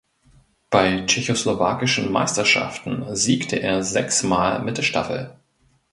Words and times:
Bei 0.71 1.01
tschechoslowakischen 1.05 2.11
Meisterschaften 2.11 3.15
siegte 3.15 3.57
er 3.57 3.83
sechsmal 3.83 4.59
mit 4.63 4.79
der 4.79 4.81
Staffel. 4.81 5.35